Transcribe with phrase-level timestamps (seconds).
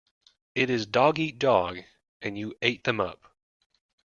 [0.55, 1.81] It is dog eat dog,
[2.23, 3.35] and you ate them up.